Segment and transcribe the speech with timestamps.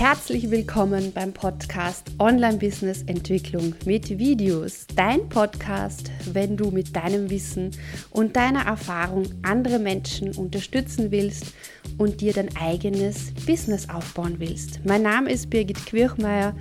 [0.00, 4.86] herzlich willkommen beim Podcast Online Business Entwicklung mit Videos.
[4.96, 7.72] Dein Podcast, wenn du mit deinem Wissen
[8.08, 11.52] und deiner Erfahrung andere Menschen unterstützen willst
[11.98, 14.80] und dir dein eigenes Business aufbauen willst.
[14.86, 16.56] Mein Name ist Birgit Quirchmeier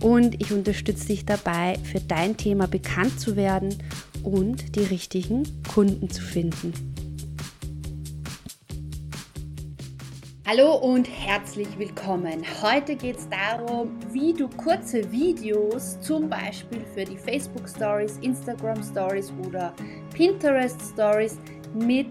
[0.00, 3.74] und ich unterstütze dich dabei, für dein Thema bekannt zu werden
[4.22, 6.93] und die richtigen Kunden zu finden.
[10.46, 12.44] Hallo und herzlich willkommen.
[12.60, 18.82] Heute geht es darum, wie du kurze Videos, zum Beispiel für die Facebook Stories, Instagram
[18.82, 19.72] Stories oder
[20.12, 21.38] Pinterest Stories,
[21.72, 22.10] mit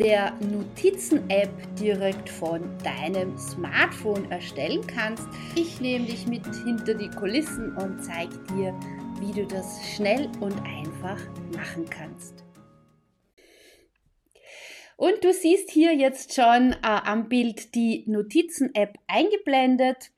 [0.00, 5.28] der Notizen-App direkt von deinem Smartphone erstellen kannst.
[5.54, 8.74] Ich nehme dich mit hinter die Kulissen und zeige dir,
[9.20, 11.20] wie du das schnell und einfach
[11.54, 12.42] machen kannst.
[15.00, 20.10] Und du siehst hier jetzt schon äh, am Bild die Notizen-App eingeblendet,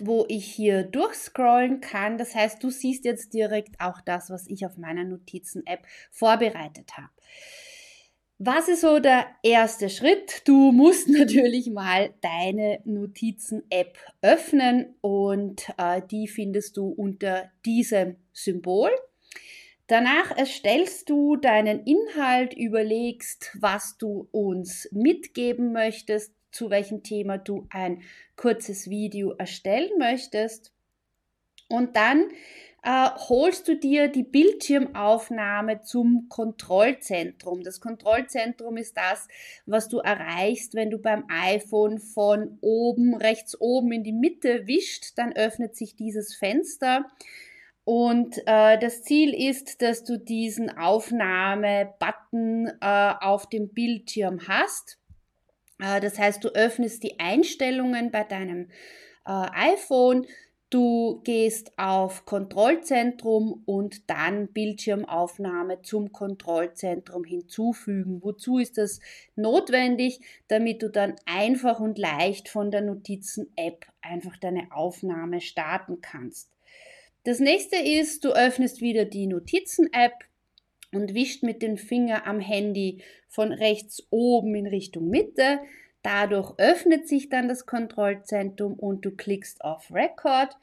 [0.00, 2.16] wo ich hier durchscrollen kann.
[2.16, 7.10] Das heißt, du siehst jetzt direkt auch das, was ich auf meiner Notizen-App vorbereitet habe.
[8.38, 10.40] Was ist so der erste Schritt?
[10.46, 18.88] Du musst natürlich mal deine Notizen-App öffnen und äh, die findest du unter diesem Symbol.
[19.86, 27.66] Danach erstellst du deinen Inhalt, überlegst, was du uns mitgeben möchtest, zu welchem Thema du
[27.70, 28.02] ein
[28.36, 30.72] kurzes Video erstellen möchtest.
[31.68, 32.28] Und dann
[32.84, 37.62] äh, holst du dir die Bildschirmaufnahme zum Kontrollzentrum.
[37.62, 39.28] Das Kontrollzentrum ist das,
[39.66, 45.16] was du erreichst, wenn du beim iPhone von oben, rechts oben in die Mitte wischt,
[45.16, 47.06] dann öffnet sich dieses Fenster.
[47.84, 54.98] Und äh, das Ziel ist, dass du diesen Aufnahme-Button äh, auf dem Bildschirm hast.
[55.80, 58.70] Äh, das heißt, du öffnest die Einstellungen bei deinem
[59.26, 60.26] äh, iPhone,
[60.70, 68.22] du gehst auf Kontrollzentrum und dann Bildschirmaufnahme zum Kontrollzentrum hinzufügen.
[68.22, 69.00] Wozu ist das
[69.34, 70.20] notwendig?
[70.46, 76.48] Damit du dann einfach und leicht von der Notizen-App einfach deine Aufnahme starten kannst.
[77.24, 80.14] Das nächste ist, du öffnest wieder die Notizen-App
[80.92, 85.60] und wischt mit dem Finger am Handy von rechts oben in Richtung Mitte.
[86.02, 90.56] Dadurch öffnet sich dann das Kontrollzentrum und du klickst auf Record.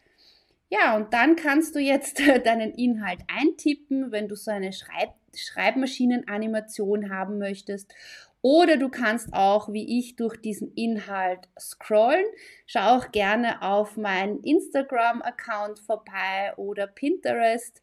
[0.69, 7.11] Ja, und dann kannst du jetzt deinen Inhalt eintippen, wenn du so eine Schreib Schreibmaschinenanimation
[7.11, 7.93] haben möchtest
[8.41, 12.25] oder du kannst auch, wie ich, durch diesen Inhalt scrollen.
[12.65, 17.81] Schau auch gerne auf meinen Instagram-Account vorbei oder Pinterest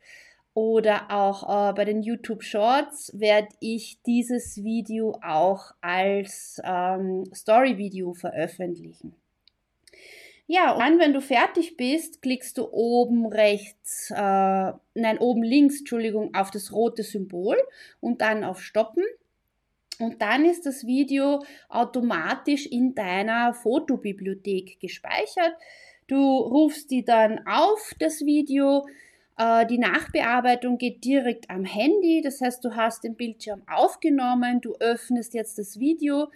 [0.56, 8.14] oder auch äh, bei den YouTube Shorts werde ich dieses Video auch als ähm, Story-Video
[8.14, 9.14] veröffentlichen.
[10.46, 15.80] Ja, und dann, wenn du fertig bist, klickst du oben rechts, äh, nein, oben links,
[15.80, 17.58] Entschuldigung, auf das rote Symbol
[18.00, 19.04] und dann auf Stoppen.
[19.98, 25.54] Und dann ist das Video automatisch in deiner Fotobibliothek gespeichert.
[26.06, 28.86] Du rufst die dann auf, das Video.
[29.38, 32.20] Äh, die Nachbearbeitung geht direkt am Handy.
[32.22, 36.28] Das heißt, du hast den Bildschirm aufgenommen, du öffnest jetzt das Video,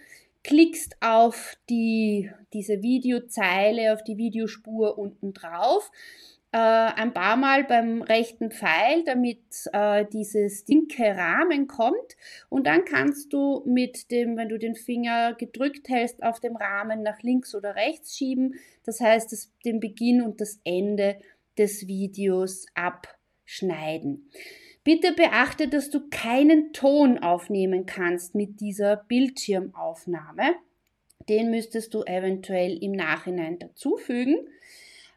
[0.43, 5.91] klickst auf die, diese Videozeile, auf die Videospur unten drauf
[6.53, 9.39] äh, ein paar Mal beim rechten Pfeil, damit
[9.71, 12.17] äh, dieses linke Rahmen kommt.
[12.49, 17.03] Und dann kannst du mit dem, wenn du den Finger gedrückt hältst, auf dem Rahmen
[17.03, 18.55] nach links oder rechts schieben.
[18.83, 21.17] Das heißt, das, den Beginn und das Ende
[21.57, 24.29] des Videos abschneiden.
[24.83, 30.55] Bitte beachte, dass du keinen Ton aufnehmen kannst mit dieser Bildschirmaufnahme.
[31.29, 34.49] Den müsstest du eventuell im Nachhinein dazufügen.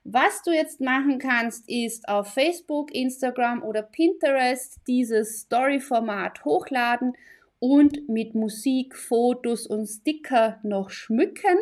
[0.06, 7.15] Was du jetzt machen kannst, ist auf Facebook, Instagram oder Pinterest dieses Story-Format hochladen
[7.59, 11.56] und mit Musik, Fotos und Sticker noch schmücken.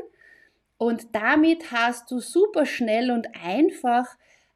[0.77, 4.09] Und damit hast du super schnell und einfach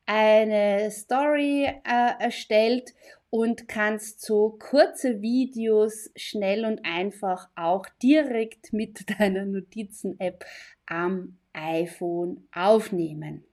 [0.05, 2.93] eine Story äh, erstellt
[3.31, 10.45] und kannst so kurze Videos schnell und einfach auch direkt mit deiner Notizen-App
[10.87, 13.45] am iPhone aufnehmen.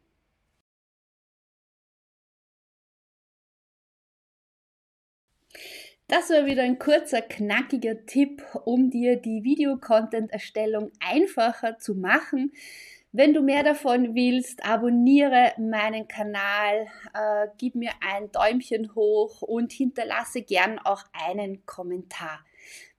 [6.16, 12.54] Das war wieder ein kurzer, knackiger Tipp, um dir die Videocontent-Erstellung einfacher zu machen.
[13.12, 19.72] Wenn du mehr davon willst, abonniere meinen Kanal, äh, gib mir ein Däumchen hoch und
[19.72, 22.46] hinterlasse gern auch einen Kommentar.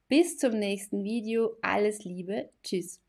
[0.09, 1.57] Bis zum nächsten Video.
[1.63, 2.51] Alles Liebe.
[2.65, 3.04] Tschüss.